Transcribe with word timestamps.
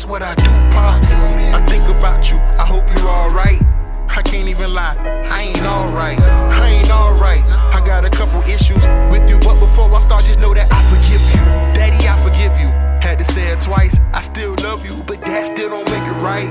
that's 0.00 0.10
what 0.10 0.22
I 0.22 0.34
do, 0.34 0.48
pops. 0.72 1.12
I 1.52 1.60
think 1.66 1.84
about 1.98 2.30
you, 2.30 2.38
I 2.56 2.64
hope 2.64 2.88
you 2.96 3.06
alright. 3.06 3.60
I 4.08 4.22
can't 4.22 4.48
even 4.48 4.72
lie, 4.72 4.96
I 5.28 5.42
ain't 5.42 5.62
alright. 5.62 6.18
I 6.18 6.68
ain't 6.68 6.90
alright. 6.90 7.44
I 7.44 7.84
got 7.84 8.06
a 8.06 8.08
couple 8.08 8.40
issues 8.48 8.86
with 9.12 9.28
you, 9.28 9.38
but 9.40 9.60
before 9.60 9.92
I 9.92 10.00
start, 10.00 10.24
just 10.24 10.40
know 10.40 10.54
that 10.54 10.72
I 10.72 10.80
forgive 10.88 11.20
you. 11.36 11.44
Daddy, 11.76 12.08
I 12.08 12.16
forgive 12.24 12.58
you. 12.58 12.68
Had 13.06 13.18
to 13.18 13.26
say 13.26 13.52
it 13.52 13.60
twice, 13.60 14.00
I 14.14 14.22
still 14.22 14.54
love 14.62 14.86
you, 14.86 14.94
but 15.06 15.20
that 15.20 15.44
still 15.44 15.68
don't 15.68 15.90
make 15.90 16.06
it 16.08 16.20
right. 16.24 16.50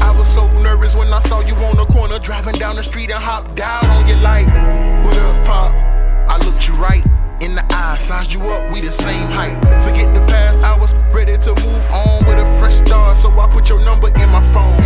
I 0.00 0.16
was 0.18 0.32
so 0.32 0.48
nervous 0.60 0.96
when 0.96 1.12
I 1.12 1.20
saw 1.20 1.40
you 1.40 1.54
on 1.56 1.76
the 1.76 1.84
corner, 1.84 2.18
driving 2.18 2.54
down 2.54 2.76
the 2.76 2.82
street 2.82 3.10
and 3.10 3.22
hopped 3.22 3.60
out 3.60 3.86
on 3.90 4.08
your 4.08 4.20
light. 4.20 4.48
What 5.04 5.18
up, 5.18 5.46
Pop? 5.46 5.74
I 6.32 6.38
looked 6.46 6.66
you 6.66 6.74
right 6.74 7.04
in 7.42 7.54
the 7.54 7.64
eye, 7.70 7.98
sized 7.98 8.32
you 8.32 8.40
up, 8.48 8.72
we 8.72 8.80
the 8.80 8.90
same 8.90 9.28
height. 9.28 9.56
Forget 9.84 10.14
the 10.14 10.24
past, 10.32 10.58
I 10.60 10.78
was 10.78 10.94
ready 11.12 11.36
to 11.36 11.50
move 11.62 11.86
on 11.90 12.09
so 13.20 13.28
I 13.38 13.46
put 13.48 13.68
your 13.68 13.80
number 13.84 14.08
in 14.08 14.30
my 14.30 14.42
phone. 14.42 14.80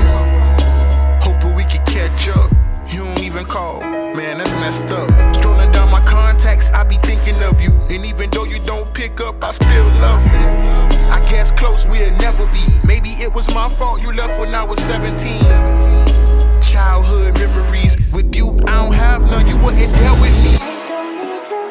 Hoping 1.22 1.54
we 1.54 1.62
could 1.62 1.86
catch 1.86 2.28
up. 2.28 2.50
You 2.88 3.04
don't 3.04 3.22
even 3.22 3.44
call, 3.44 3.80
man, 3.80 4.38
that's 4.38 4.54
messed 4.56 4.90
up. 4.92 5.08
Strolling 5.36 5.70
down 5.70 5.88
my 5.90 6.00
contacts, 6.04 6.72
I 6.72 6.82
be 6.82 6.96
thinking 6.96 7.40
of 7.44 7.60
you. 7.60 7.70
And 7.90 8.04
even 8.04 8.30
though 8.30 8.44
you 8.44 8.58
don't 8.66 8.92
pick 8.92 9.20
up, 9.20 9.42
I 9.42 9.52
still 9.52 9.86
love 10.02 10.26
you. 10.26 10.44
I 11.14 11.24
guess 11.30 11.52
close 11.52 11.86
we'll 11.86 12.10
never 12.18 12.44
be. 12.46 12.64
Maybe 12.84 13.10
it 13.10 13.32
was 13.32 13.54
my 13.54 13.68
fault 13.68 14.02
you 14.02 14.12
left 14.12 14.40
when 14.40 14.52
I 14.52 14.64
was 14.64 14.80
17. 14.80 15.38
Childhood 16.60 17.38
memories 17.38 17.94
with 18.12 18.34
you, 18.34 18.50
I 18.66 18.82
don't 18.82 18.94
have 18.94 19.22
none, 19.30 19.46
you 19.46 19.56
wouldn't 19.58 19.92
there 19.92 20.20
with 20.20 20.36
me. 20.44 20.58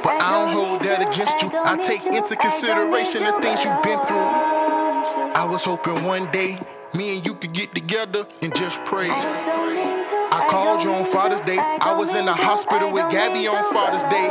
But 0.02 0.16
I 0.22 0.32
don't 0.32 0.54
hold 0.54 0.84
that 0.84 1.02
against 1.02 1.42
you. 1.42 1.52
I 1.54 1.76
take 1.76 2.06
into 2.06 2.38
consideration 2.38 3.24
the 3.24 3.34
things 3.42 3.66
you've 3.66 3.84
been 3.84 4.00
through. 4.06 4.63
I 5.36 5.46
was 5.46 5.64
hoping 5.64 6.04
one 6.04 6.30
day 6.32 6.60
me 6.94 7.18
and 7.18 7.26
you 7.26 7.34
could 7.34 7.54
get 7.54 7.74
together 7.74 8.28
and 8.44 8.56
just 8.56 8.86
pray. 8.86 9.10
I 9.10 10.46
called 10.48 10.84
you 10.84 10.94
on 10.94 11.06
Father's 11.06 11.42
Day. 11.42 11.58
I 11.58 11.96
was 11.98 12.14
in 12.14 12.26
the 12.26 12.34
hospital 12.34 12.92
with 12.94 13.10
Gabby 13.10 13.48
on 13.48 13.64
Father's 13.74 14.04
Day. 14.14 14.30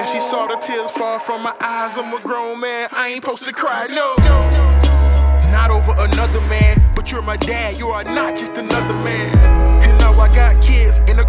And 0.00 0.08
she 0.08 0.20
saw 0.20 0.46
the 0.46 0.56
tears 0.56 0.90
fall 0.90 1.18
from 1.18 1.42
my 1.42 1.54
eyes. 1.60 1.98
I'm 1.98 2.16
a 2.16 2.20
grown 2.22 2.60
man. 2.60 2.88
I 2.92 3.08
ain't 3.08 3.22
supposed 3.22 3.44
to 3.44 3.52
cry, 3.52 3.88
no. 3.88 4.16
Not 5.52 5.70
over 5.70 5.92
another 5.98 6.40
man, 6.48 6.80
but 6.94 7.12
you're 7.12 7.20
my 7.20 7.36
dad. 7.36 7.76
You 7.76 7.88
are 7.88 8.04
not 8.04 8.36
just 8.36 8.52
another 8.56 8.94
man. 9.04 9.82
And 9.82 9.98
now 9.98 10.18
I 10.18 10.34
got 10.34 10.62
kids, 10.62 11.00
and 11.08 11.19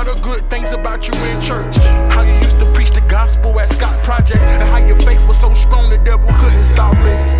I 0.00 0.04
hear 0.04 0.12
a 0.12 0.14
lot 0.14 0.16
of 0.16 0.22
good 0.22 0.48
things 0.48 0.72
about 0.72 1.06
you 1.06 1.14
in 1.24 1.38
church. 1.42 1.76
How 2.14 2.22
you 2.22 2.32
used 2.32 2.58
to 2.58 2.72
preach 2.72 2.90
the 2.90 3.02
gospel 3.02 3.60
at 3.60 3.68
Scott 3.68 4.02
Projects. 4.02 4.42
And 4.44 4.62
how 4.70 4.78
your 4.78 4.96
faith 4.96 5.20
was 5.28 5.38
so 5.38 5.52
strong 5.52 5.90
the 5.90 5.98
devil 5.98 6.26
couldn't 6.38 6.60
stop 6.60 6.96
it. 6.96 7.36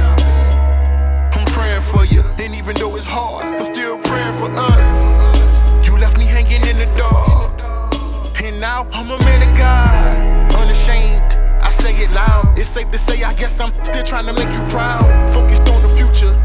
I'm 1.34 1.47
praying 1.47 1.81
for 1.81 2.05
you. 2.05 2.22
Then 2.36 2.53
even 2.53 2.77
though 2.77 2.94
it's 2.97 3.06
hard, 3.06 3.47
I'm 3.47 3.64
still 3.64 3.97
praying 3.97 4.34
for 4.38 4.50
us. 4.53 5.88
You 5.88 5.97
left 5.97 6.19
me 6.19 6.27
hanging 6.27 6.61
in 6.69 6.77
the 6.77 6.88
dark. 6.98 7.62
And 8.42 8.61
now 8.61 8.86
I'm 8.92 9.11
a 9.11 9.19
man 9.19 9.48
of 9.48 9.56
God. 9.56 10.53
Unashamed. 10.61 11.36
I 11.62 11.70
say 11.70 11.94
it 11.97 12.11
loud. 12.11 12.58
It's 12.58 12.69
safe 12.69 12.91
to 12.91 12.98
say 12.98 13.22
I 13.22 13.33
guess 13.34 13.58
I'm 13.58 13.72
still 13.83 14.03
trying 14.03 14.27
to 14.27 14.34
make 14.34 14.53
you 14.53 14.62
proud. 14.69 15.08
Focused 15.31 15.66
on 15.70 15.81
the 15.81 15.88
future. 15.97 16.36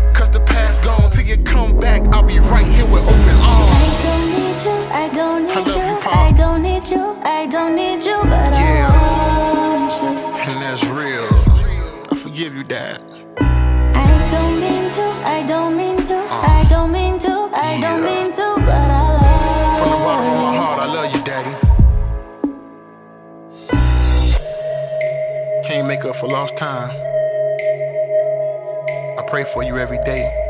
I 12.35 12.37
you, 12.37 12.63
Dad. 12.65 13.01
I 13.37 14.27
don't 14.29 14.59
mean 14.59 14.91
to, 14.91 15.03
I 15.25 15.45
don't 15.47 15.77
mean 15.77 16.03
to, 16.03 16.17
uh. 16.17 16.41
I 16.41 16.65
don't 16.69 16.91
mean 16.91 17.17
to, 17.19 17.49
I 17.53 17.79
don't 17.79 18.03
mean 18.03 18.33
to, 18.33 18.55
but 18.57 18.91
I 18.91 19.13
love 19.15 19.71
you. 19.71 19.79
From 19.79 19.89
the 19.91 19.97
bottom 20.03 20.27
of 20.33 20.39
my 20.41 20.55
heart, 20.57 20.83
I 20.83 20.87
love 20.93 21.15
you, 21.15 21.21
Daddy. 21.23 21.55
Can't 25.65 25.87
make 25.87 26.03
up 26.03 26.17
for 26.17 26.27
lost 26.27 26.57
time. 26.57 26.89
I 29.17 29.23
pray 29.25 29.45
for 29.45 29.63
you 29.63 29.77
every 29.77 30.03
day. 30.03 30.44